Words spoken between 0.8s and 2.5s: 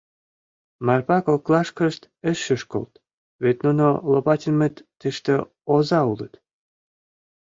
Марпа коклашкышт ыш